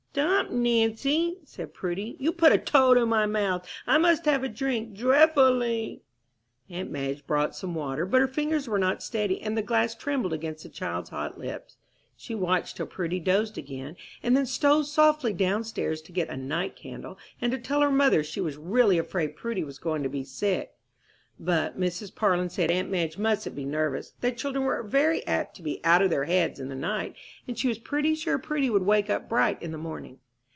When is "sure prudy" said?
28.13-28.69